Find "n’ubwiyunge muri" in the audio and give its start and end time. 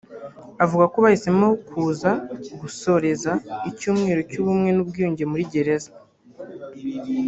4.73-5.43